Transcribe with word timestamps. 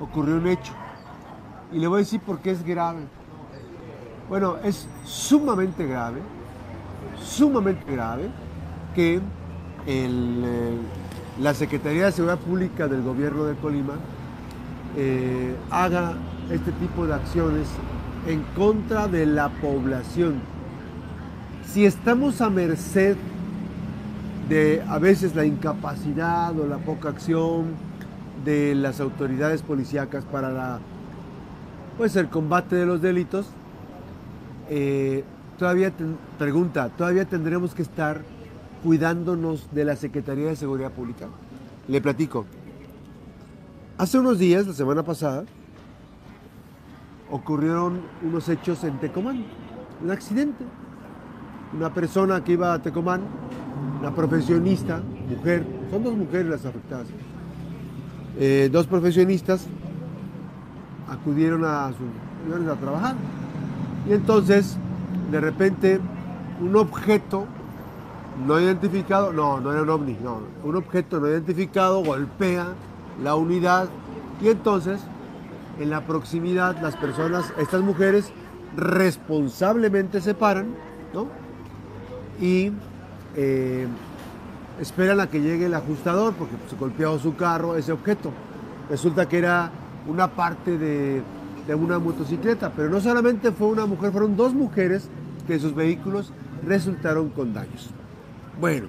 ocurrió 0.00 0.36
un 0.36 0.46
hecho. 0.46 0.72
Y 1.72 1.78
le 1.78 1.86
voy 1.86 1.96
a 1.96 1.98
decir 2.00 2.20
por 2.20 2.38
qué 2.40 2.50
es 2.50 2.64
grave. 2.64 3.00
Bueno, 4.28 4.56
es 4.64 4.88
sumamente 5.04 5.86
grave, 5.86 6.20
sumamente 7.22 7.90
grave 7.90 8.28
que 8.94 9.20
eh, 9.86 10.78
la 11.40 11.54
Secretaría 11.54 12.06
de 12.06 12.12
Seguridad 12.12 12.38
Pública 12.38 12.88
del 12.88 13.02
Gobierno 13.02 13.44
de 13.44 13.54
Colima 13.56 13.94
eh, 14.96 15.54
haga 15.70 16.14
este 16.50 16.72
tipo 16.72 17.06
de 17.06 17.14
acciones 17.14 17.68
en 18.26 18.42
contra 18.56 19.06
de 19.06 19.26
la 19.26 19.48
población. 19.48 20.40
Si 21.64 21.84
estamos 21.84 22.40
a 22.40 22.50
merced 22.50 23.16
de 24.48 24.82
a 24.88 24.98
veces 24.98 25.34
la 25.34 25.44
incapacidad 25.44 26.58
o 26.58 26.66
la 26.66 26.78
poca 26.78 27.10
acción 27.10 27.74
de 28.44 28.74
las 28.74 29.00
autoridades 29.00 29.62
policíacas 29.62 30.24
para 30.24 30.80
pues 31.96 32.14
el 32.16 32.28
combate 32.28 32.76
de 32.76 32.86
los 32.86 33.00
delitos, 33.00 33.46
eh, 34.68 35.24
todavía, 35.58 35.92
pregunta, 36.38 36.90
¿todavía 36.90 37.24
tendremos 37.24 37.74
que 37.74 37.82
estar 37.82 38.22
cuidándonos 38.82 39.72
de 39.72 39.84
la 39.84 39.96
Secretaría 39.96 40.48
de 40.48 40.56
Seguridad 40.56 40.92
Pública? 40.92 41.28
Le 41.88 42.00
platico. 42.00 42.44
Hace 43.96 44.18
unos 44.18 44.38
días, 44.38 44.66
la 44.66 44.74
semana 44.74 45.02
pasada, 45.02 45.44
ocurrieron 47.30 48.02
unos 48.22 48.48
hechos 48.48 48.84
en 48.84 48.98
Tecomán, 48.98 49.44
un 50.02 50.10
accidente. 50.10 50.64
Una 51.74 51.92
persona 51.92 52.44
que 52.44 52.52
iba 52.52 52.72
a 52.72 52.80
Tecomán, 52.80 53.22
una 54.00 54.14
profesionista, 54.14 55.00
mujer, 55.28 55.64
son 55.90 56.04
dos 56.04 56.14
mujeres 56.14 56.46
las 56.46 56.64
afectadas. 56.64 57.06
Eh, 58.38 58.68
dos 58.70 58.86
profesionistas 58.86 59.66
acudieron 61.08 61.64
a, 61.64 61.92
su, 61.92 62.70
a 62.70 62.74
trabajar. 62.76 63.16
Y 64.08 64.12
entonces, 64.12 64.76
de 65.30 65.40
repente, 65.40 66.00
un 66.60 66.76
objeto 66.76 67.46
no 68.46 68.60
identificado, 68.60 69.32
no, 69.32 69.60
no 69.60 69.72
era 69.72 69.82
un 69.82 69.90
ovni, 69.90 70.16
no, 70.22 70.40
un 70.62 70.76
objeto 70.76 71.20
no 71.20 71.28
identificado 71.28 72.04
golpea 72.04 72.66
la 73.22 73.34
unidad 73.34 73.88
y 74.42 74.48
entonces 74.48 75.00
en 75.80 75.90
la 75.90 76.02
proximidad 76.06 76.80
las 76.82 76.96
personas, 76.96 77.52
estas 77.58 77.80
mujeres 77.80 78.30
responsablemente 78.76 80.20
se 80.20 80.34
paran, 80.34 80.66
¿no? 81.14 81.26
Y 82.44 82.72
eh, 83.36 83.86
esperan 84.80 85.20
a 85.20 85.28
que 85.28 85.40
llegue 85.40 85.66
el 85.66 85.74
ajustador 85.74 86.34
porque 86.34 86.54
se 86.68 86.76
golpeó 86.76 87.18
su 87.18 87.36
carro, 87.36 87.76
ese 87.76 87.92
objeto. 87.92 88.32
Resulta 88.90 89.28
que 89.28 89.38
era 89.38 89.70
una 90.06 90.28
parte 90.28 90.78
de, 90.78 91.22
de 91.66 91.74
una 91.74 91.98
motocicleta, 91.98 92.72
pero 92.74 92.88
no 92.88 93.00
solamente 93.00 93.50
fue 93.52 93.68
una 93.68 93.86
mujer, 93.86 94.12
fueron 94.12 94.36
dos 94.36 94.54
mujeres 94.54 95.08
que 95.46 95.58
sus 95.58 95.74
vehículos 95.74 96.32
resultaron 96.64 97.30
con 97.30 97.52
daños. 97.52 97.90
Bueno, 98.60 98.88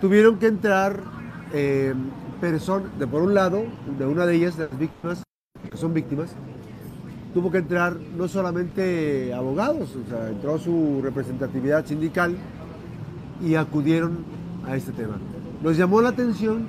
tuvieron 0.00 0.38
que 0.38 0.46
entrar 0.46 1.00
eh, 1.52 1.94
personas, 2.40 2.98
de 2.98 3.06
por 3.06 3.22
un 3.22 3.34
lado, 3.34 3.64
de 3.98 4.06
una 4.06 4.26
de 4.26 4.36
ellas, 4.36 4.58
las 4.58 4.76
víctimas, 4.78 5.22
que 5.70 5.76
son 5.76 5.92
víctimas, 5.92 6.34
tuvo 7.34 7.50
que 7.50 7.58
entrar 7.58 7.96
no 8.16 8.26
solamente 8.26 9.32
abogados, 9.34 9.94
o 9.94 10.08
sea, 10.08 10.28
entró 10.28 10.58
su 10.58 11.00
representatividad 11.02 11.86
sindical 11.86 12.36
y 13.44 13.54
acudieron 13.54 14.18
a 14.66 14.76
este 14.76 14.92
tema. 14.92 15.18
Nos 15.62 15.76
llamó 15.76 16.00
la 16.00 16.10
atención 16.10 16.68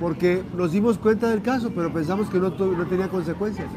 porque 0.00 0.42
nos 0.56 0.72
dimos 0.72 0.98
cuenta 0.98 1.28
del 1.28 1.42
caso, 1.42 1.70
pero 1.74 1.92
pensamos 1.92 2.28
que 2.28 2.38
no, 2.38 2.50
no 2.50 2.86
tenía 2.86 3.08
consecuencias. 3.08 3.68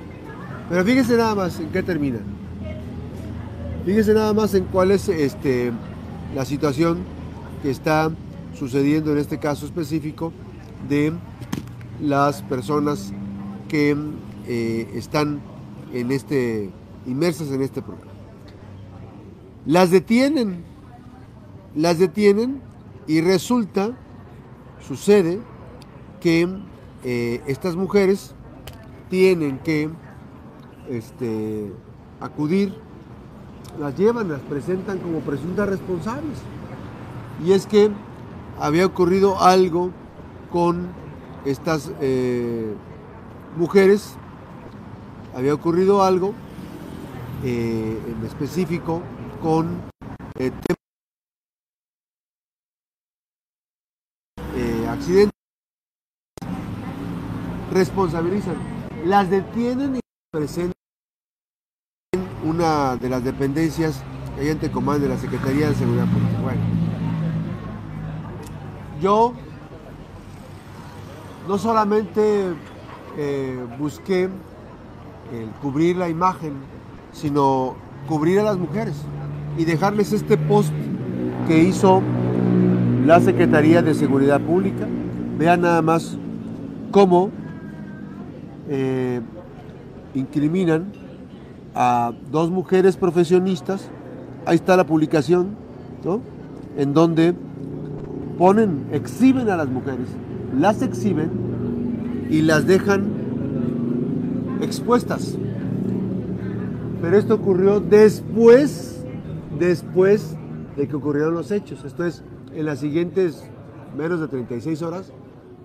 Pero 0.69 0.83
fíjese 0.83 1.17
nada 1.17 1.35
más 1.35 1.59
en 1.59 1.69
qué 1.69 1.83
termina. 1.83 2.19
Fíjese 3.85 4.13
nada 4.13 4.33
más 4.33 4.53
en 4.53 4.63
cuál 4.65 4.91
es 4.91 5.09
este, 5.09 5.71
la 6.33 6.45
situación 6.45 6.99
que 7.61 7.69
está 7.69 8.11
sucediendo 8.57 9.11
en 9.11 9.17
este 9.17 9.39
caso 9.39 9.65
específico 9.65 10.31
de 10.87 11.13
las 12.01 12.41
personas 12.43 13.11
que 13.67 13.95
eh, 14.47 14.89
están 14.93 15.41
en 15.93 16.11
este, 16.11 16.69
inmersas 17.05 17.49
en 17.51 17.61
este 17.61 17.81
programa. 17.81 18.11
Las 19.65 19.91
detienen, 19.91 20.63
las 21.75 21.99
detienen 21.99 22.61
y 23.07 23.21
resulta, 23.21 23.91
sucede 24.85 25.39
que 26.21 26.47
eh, 27.03 27.41
estas 27.47 27.75
mujeres 27.75 28.33
tienen 29.09 29.59
que 29.59 29.89
este, 30.89 31.71
acudir 32.19 32.75
las 33.79 33.97
llevan, 33.97 34.29
las 34.29 34.41
presentan 34.41 34.99
como 34.99 35.19
presuntas 35.19 35.67
responsables. 35.67 36.37
Y 37.43 37.53
es 37.53 37.65
que 37.65 37.91
había 38.59 38.85
ocurrido 38.85 39.41
algo 39.41 39.91
con 40.51 40.89
estas 41.45 41.91
eh, 41.99 42.73
mujeres, 43.57 44.15
había 45.35 45.53
ocurrido 45.53 46.03
algo 46.03 46.33
eh, 47.43 47.99
en 48.07 48.25
específico 48.25 49.01
con 49.41 49.81
eh, 50.37 50.51
responsabilizan, 57.71 58.55
las 59.05 59.29
detienen 59.29 59.97
y 59.97 59.99
presentan 60.31 60.73
una 62.45 62.95
de 62.95 63.09
las 63.09 63.23
dependencias 63.23 64.01
que 64.35 64.41
hay 64.41 64.49
ante 64.51 64.71
comando 64.71 65.07
de 65.07 65.13
la 65.13 65.19
Secretaría 65.19 65.69
de 65.69 65.75
Seguridad 65.75 66.05
Pública. 66.05 66.55
Yo 69.01 69.33
no 71.47 71.57
solamente 71.57 72.53
eh, 73.17 73.67
busqué 73.77 74.29
el 75.33 75.49
cubrir 75.61 75.97
la 75.97 76.07
imagen, 76.07 76.53
sino 77.11 77.75
cubrir 78.07 78.39
a 78.39 78.43
las 78.43 78.57
mujeres 78.57 78.95
y 79.57 79.65
dejarles 79.65 80.13
este 80.13 80.37
post 80.37 80.71
que 81.47 81.57
hizo 81.57 82.01
la 83.05 83.19
Secretaría 83.19 83.81
de 83.81 83.93
Seguridad 83.93 84.39
Pública. 84.39 84.87
Vean 85.37 85.61
nada 85.61 85.81
más 85.81 86.17
cómo 86.91 87.31
eh, 88.69 89.21
incriminan 90.13 90.85
a 91.75 92.13
dos 92.31 92.49
mujeres 92.51 92.97
profesionistas, 92.97 93.89
ahí 94.45 94.55
está 94.55 94.77
la 94.77 94.85
publicación, 94.85 95.55
¿no? 96.03 96.21
En 96.77 96.93
donde 96.93 97.33
ponen, 98.37 98.85
exhiben 98.91 99.49
a 99.49 99.57
las 99.57 99.67
mujeres, 99.67 100.07
las 100.57 100.81
exhiben 100.81 101.31
y 102.29 102.41
las 102.41 102.67
dejan 102.67 103.05
expuestas. 104.61 105.35
Pero 107.01 107.17
esto 107.17 107.35
ocurrió 107.35 107.79
después, 107.79 109.03
después 109.59 110.37
de 110.77 110.87
que 110.87 110.95
ocurrieron 110.95 111.33
los 111.33 111.51
hechos. 111.51 111.83
Esto 111.83 112.05
es, 112.05 112.23
en 112.55 112.65
las 112.65 112.79
siguientes 112.79 113.43
menos 113.97 114.19
de 114.19 114.27
36 114.27 114.81
horas 114.81 115.11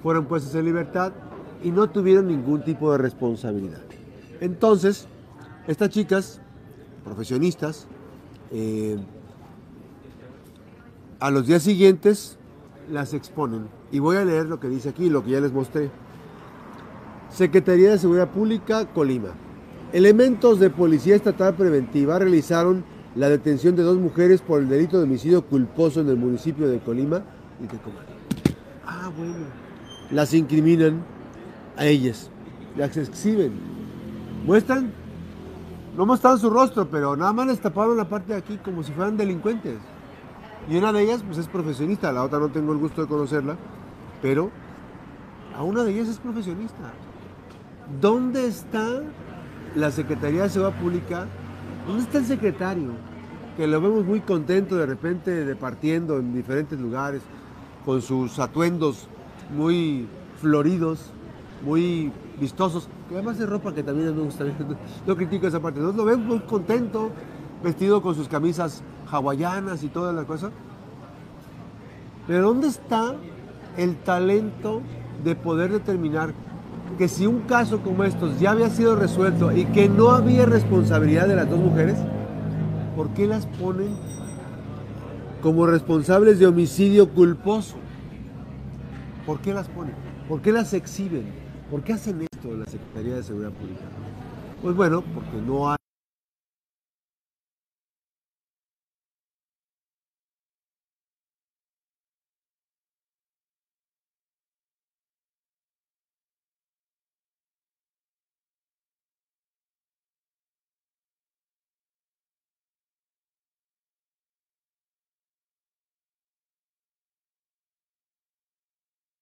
fueron 0.02 0.26
puestas 0.26 0.54
en 0.54 0.64
libertad 0.64 1.12
y 1.62 1.70
no 1.70 1.88
tuvieron 1.90 2.28
ningún 2.28 2.62
tipo 2.62 2.92
de 2.92 2.98
responsabilidad. 2.98 3.80
Entonces, 4.40 5.06
estas 5.66 5.90
chicas, 5.90 6.40
profesionistas, 7.04 7.86
eh, 8.50 8.98
a 11.20 11.30
los 11.30 11.46
días 11.46 11.62
siguientes 11.62 12.38
las 12.90 13.12
exponen. 13.12 13.68
Y 13.90 13.98
voy 13.98 14.16
a 14.16 14.24
leer 14.24 14.46
lo 14.46 14.60
que 14.60 14.68
dice 14.68 14.90
aquí, 14.90 15.10
lo 15.10 15.24
que 15.24 15.30
ya 15.30 15.40
les 15.40 15.52
mostré. 15.52 15.90
Secretaría 17.30 17.90
de 17.90 17.98
Seguridad 17.98 18.30
Pública, 18.30 18.86
Colima. 18.86 19.34
Elementos 19.92 20.60
de 20.60 20.70
Policía 20.70 21.16
Estatal 21.16 21.54
Preventiva 21.54 22.18
realizaron 22.18 22.84
la 23.18 23.28
detención 23.28 23.74
de 23.74 23.82
dos 23.82 23.98
mujeres 23.98 24.40
por 24.40 24.60
el 24.60 24.68
delito 24.68 24.96
de 24.96 25.02
homicidio 25.02 25.44
culposo 25.44 26.00
en 26.00 26.08
el 26.08 26.16
municipio 26.16 26.68
de 26.68 26.78
Colima 26.78 27.22
y 27.60 27.66
Tecomán. 27.66 28.04
Ah, 28.86 29.10
bueno. 29.16 29.34
Las 30.12 30.32
incriminan 30.32 31.02
a 31.76 31.84
ellas, 31.84 32.30
las 32.76 32.96
exhiben, 32.96 33.52
muestran 34.46 34.92
no 35.96 36.06
mostraban 36.06 36.38
su 36.38 36.48
rostro, 36.48 36.88
pero 36.88 37.16
nada 37.16 37.32
más 37.32 37.48
les 37.48 37.58
taparon 37.58 37.96
la 37.96 38.08
parte 38.08 38.32
de 38.32 38.38
aquí 38.38 38.56
como 38.58 38.84
si 38.84 38.92
fueran 38.92 39.16
delincuentes. 39.16 39.78
Y 40.70 40.76
una 40.76 40.92
de 40.92 41.02
ellas 41.02 41.24
pues 41.26 41.38
es 41.38 41.48
profesionista, 41.48 42.12
la 42.12 42.22
otra 42.22 42.38
no 42.38 42.50
tengo 42.50 42.72
el 42.72 42.78
gusto 42.78 43.02
de 43.02 43.08
conocerla, 43.08 43.56
pero 44.22 44.52
a 45.56 45.64
una 45.64 45.82
de 45.82 45.90
ellas 45.90 46.06
es 46.06 46.18
profesionista. 46.18 46.92
¿Dónde 48.00 48.46
está 48.46 49.02
la 49.74 49.90
Secretaría 49.90 50.44
de 50.44 50.50
Seguridad 50.50 50.80
Pública? 50.80 51.26
¿Dónde 51.88 52.04
está 52.04 52.18
el 52.18 52.26
secretario? 52.26 53.07
Que 53.58 53.66
lo 53.66 53.80
vemos 53.80 54.06
muy 54.06 54.20
contento 54.20 54.76
de 54.76 54.86
repente 54.86 55.44
departiendo 55.44 56.16
en 56.18 56.32
diferentes 56.32 56.78
lugares, 56.78 57.22
con 57.84 58.00
sus 58.00 58.38
atuendos 58.38 59.08
muy 59.52 60.06
floridos, 60.40 61.10
muy 61.64 62.12
vistosos, 62.40 62.88
que 63.08 63.16
además 63.16 63.40
es 63.40 63.48
ropa 63.48 63.74
que 63.74 63.82
también 63.82 64.14
me 64.14 64.22
gusta, 64.22 64.44
no 65.06 65.16
critico 65.16 65.48
esa 65.48 65.58
parte, 65.58 65.80
¿no? 65.80 65.90
lo 65.90 66.04
ven 66.04 66.24
muy 66.24 66.38
contento, 66.38 67.10
vestido 67.60 68.00
con 68.00 68.14
sus 68.14 68.28
camisas 68.28 68.84
hawaianas 69.10 69.82
y 69.82 69.88
toda 69.88 70.12
la 70.12 70.22
cosa. 70.22 70.52
Pero 72.28 72.42
¿dónde 72.42 72.68
está 72.68 73.16
el 73.76 73.96
talento 73.96 74.82
de 75.24 75.34
poder 75.34 75.72
determinar 75.72 76.32
que 76.96 77.08
si 77.08 77.26
un 77.26 77.40
caso 77.40 77.80
como 77.80 78.04
estos 78.04 78.38
ya 78.38 78.52
había 78.52 78.70
sido 78.70 78.94
resuelto 78.94 79.50
y 79.50 79.64
que 79.64 79.88
no 79.88 80.10
había 80.10 80.46
responsabilidad 80.46 81.26
de 81.26 81.34
las 81.34 81.50
dos 81.50 81.58
mujeres, 81.58 81.96
¿por 82.98 83.10
qué 83.10 83.28
las 83.28 83.46
ponen 83.46 83.94
como 85.40 85.68
responsables 85.68 86.40
de 86.40 86.48
homicidio 86.48 87.08
culposo? 87.08 87.76
¿Por 89.24 89.38
qué 89.38 89.54
las 89.54 89.68
ponen? 89.68 89.94
¿Por 90.28 90.42
qué 90.42 90.50
las 90.50 90.74
exhiben? 90.74 91.26
¿Por 91.70 91.84
qué 91.84 91.92
hacen 91.92 92.22
esto 92.22 92.52
la 92.56 92.66
Secretaría 92.66 93.14
de 93.14 93.22
Seguridad 93.22 93.52
Pública? 93.52 93.82
Pues 94.60 94.74
bueno, 94.74 95.04
porque 95.14 95.40
no 95.46 95.70
hay 95.70 95.77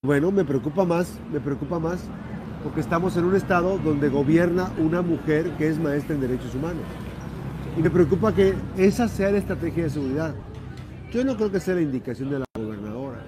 Bueno, 0.06 0.30
me 0.30 0.44
preocupa 0.44 0.84
más, 0.84 1.18
me 1.32 1.40
preocupa 1.40 1.80
más 1.80 1.98
porque 2.62 2.78
estamos 2.78 3.16
en 3.16 3.24
un 3.24 3.34
estado 3.34 3.76
donde 3.78 4.08
gobierna 4.08 4.70
una 4.78 5.02
mujer 5.02 5.50
que 5.58 5.66
es 5.66 5.80
maestra 5.80 6.14
en 6.14 6.20
derechos 6.20 6.54
humanos. 6.54 6.84
Y 7.76 7.82
me 7.82 7.90
preocupa 7.90 8.32
que 8.32 8.54
esa 8.76 9.08
sea 9.08 9.32
la 9.32 9.38
estrategia 9.38 9.82
de 9.82 9.90
seguridad. 9.90 10.32
Yo 11.10 11.24
no 11.24 11.34
creo 11.34 11.50
que 11.50 11.58
sea 11.58 11.74
la 11.74 11.80
indicación 11.80 12.30
de 12.30 12.38
la 12.38 12.44
gobernadora, 12.56 13.18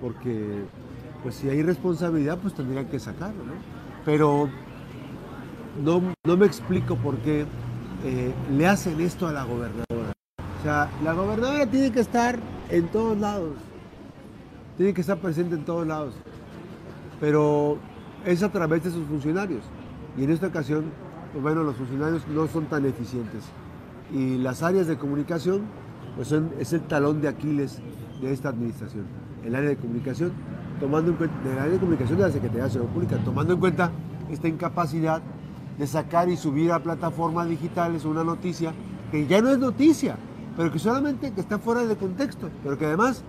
porque 0.00 0.64
pues 1.22 1.36
si 1.36 1.48
hay 1.48 1.62
responsabilidad, 1.62 2.36
pues 2.38 2.52
tendrían 2.52 2.86
que 2.86 2.98
sacarlo, 2.98 3.44
¿no? 3.44 3.52
Pero 4.04 4.48
no, 5.84 6.02
no 6.26 6.36
me 6.36 6.46
explico 6.46 6.96
por 6.96 7.16
qué 7.18 7.46
eh, 8.04 8.34
le 8.50 8.66
hacen 8.66 9.00
esto 9.00 9.28
a 9.28 9.32
la 9.32 9.44
gobernadora. 9.44 10.12
O 10.58 10.62
sea, 10.64 10.90
la 11.04 11.12
gobernadora 11.12 11.64
tiene 11.64 11.92
que 11.92 12.00
estar 12.00 12.40
en 12.70 12.88
todos 12.88 13.16
lados 13.16 13.52
tiene 14.76 14.94
que 14.94 15.00
estar 15.00 15.18
presente 15.18 15.54
en 15.54 15.64
todos 15.64 15.86
lados. 15.86 16.14
Pero 17.20 17.78
es 18.24 18.42
a 18.42 18.50
través 18.50 18.84
de 18.84 18.90
sus 18.90 19.06
funcionarios. 19.06 19.62
Y 20.16 20.24
en 20.24 20.30
esta 20.30 20.46
ocasión, 20.46 20.86
pues 21.32 21.42
bueno, 21.42 21.62
los 21.62 21.76
funcionarios 21.76 22.26
no 22.28 22.46
son 22.46 22.66
tan 22.66 22.84
eficientes. 22.84 23.44
Y 24.12 24.38
las 24.38 24.62
áreas 24.62 24.86
de 24.86 24.96
comunicación, 24.96 25.62
pues 26.14 26.28
son, 26.28 26.50
es 26.58 26.72
el 26.72 26.82
talón 26.82 27.20
de 27.20 27.28
Aquiles 27.28 27.80
de 28.20 28.32
esta 28.32 28.50
administración. 28.50 29.04
El 29.44 29.54
área 29.54 29.70
de 29.70 29.76
comunicación, 29.76 30.32
tomando 30.80 31.10
en 31.10 31.16
cuenta, 31.16 31.36
el 31.50 31.58
área 31.58 31.72
de 31.72 31.78
comunicación 31.78 32.18
de 32.18 32.24
la 32.24 32.30
Secretaría 32.30 32.64
de 32.64 32.70
Seguridad 32.70 32.94
Pública, 32.94 33.16
tomando 33.24 33.54
en 33.54 33.60
cuenta 33.60 33.90
esta 34.30 34.48
incapacidad 34.48 35.22
de 35.78 35.86
sacar 35.86 36.28
y 36.28 36.36
subir 36.36 36.72
a 36.72 36.82
plataformas 36.82 37.48
digitales 37.48 38.04
una 38.04 38.24
noticia 38.24 38.72
que 39.10 39.26
ya 39.26 39.40
no 39.40 39.50
es 39.50 39.58
noticia, 39.58 40.16
pero 40.56 40.72
que 40.72 40.78
solamente 40.78 41.32
que 41.32 41.40
está 41.40 41.58
fuera 41.58 41.84
de 41.84 41.96
contexto, 41.96 42.48
pero 42.62 42.78
que 42.78 42.86
además 42.86 43.22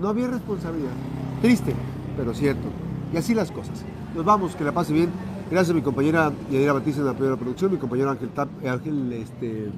no 0.00 0.08
había 0.08 0.28
responsabilidad. 0.28 0.92
Triste, 1.40 1.74
pero 2.16 2.34
cierto. 2.34 2.68
Y 3.12 3.16
así 3.16 3.34
las 3.34 3.50
cosas. 3.50 3.84
Nos 4.14 4.24
vamos, 4.24 4.54
que 4.56 4.64
la 4.64 4.72
pase 4.72 4.92
bien. 4.92 5.10
Gracias 5.50 5.70
a 5.70 5.74
mi 5.74 5.82
compañera 5.82 6.32
Yadira 6.50 6.72
Batista 6.72 7.00
en 7.02 7.06
la 7.06 7.12
primera 7.12 7.36
producción, 7.36 7.70
mi 7.70 7.78
compañero 7.78 8.10
Ángel, 8.10 8.30
eh, 8.62 8.68
Ángel, 8.68 9.12
este, 9.12 9.70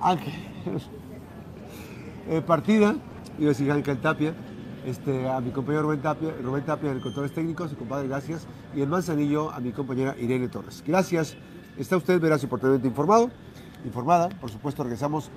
Ángel 0.00 0.34
eh, 2.28 2.42
Partida, 2.46 2.94
iba 3.38 3.46
a 3.46 3.48
decir 3.48 3.72
Ángel 3.72 3.98
Tapia, 3.98 4.34
este, 4.86 5.28
a 5.28 5.40
mi 5.40 5.50
compañero 5.50 5.82
Rubén 5.82 6.00
Tapia, 6.00 6.32
Rubén 6.40 6.64
Tapia 6.64 6.90
en 6.90 6.98
el 6.98 7.02
controles 7.02 7.34
técnicos, 7.34 7.70
su 7.70 7.76
compadre, 7.76 8.06
gracias, 8.06 8.46
y 8.72 8.82
en 8.82 8.88
Manzanillo 8.88 9.50
a 9.50 9.58
mi 9.58 9.72
compañera 9.72 10.14
Irene 10.16 10.46
Torres. 10.46 10.84
Gracias, 10.86 11.36
está 11.76 11.96
usted 11.96 12.20
verás 12.20 12.44
oportunamente 12.44 12.86
informado, 12.86 13.32
informada, 13.84 14.28
por 14.28 14.52
supuesto 14.52 14.84
regresamos 14.84 15.28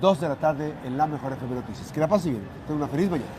2 0.00 0.20
de 0.20 0.28
la 0.28 0.36
tarde 0.36 0.74
en 0.84 0.96
la 0.96 1.06
Mejor 1.06 1.32
FM 1.32 1.54
Noticias. 1.54 1.90
Que 1.92 2.00
la 2.00 2.08
pase 2.08 2.30
bien. 2.30 2.42
Tenga 2.66 2.84
una 2.84 2.88
feliz 2.88 3.10
mañana. 3.10 3.30